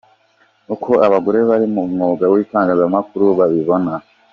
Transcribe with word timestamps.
Uko 0.73 0.91
abagore 1.07 1.39
bari 1.49 1.65
mu 1.73 1.83
mwuga 1.91 2.25
w’itangazamakuru 2.33 3.25
babibona. 3.39 3.93